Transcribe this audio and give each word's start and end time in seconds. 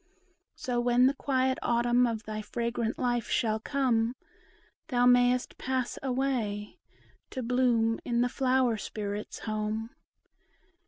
So 0.55 0.79
when 0.79 1.05
the 1.05 1.13
quiet 1.13 1.59
Autumn 1.61 2.07
of 2.07 2.23
thy 2.23 2.41
fragrant 2.41 2.97
life 2.97 3.29
shall 3.29 3.59
come, 3.59 4.15
Thou 4.87 5.05
mayst 5.05 5.59
pass 5.59 5.99
away, 6.01 6.79
to 7.29 7.43
bloom 7.43 7.99
in 8.03 8.21
the 8.21 8.27
Flower 8.27 8.77
Spirits' 8.77 9.37
home." 9.45 9.91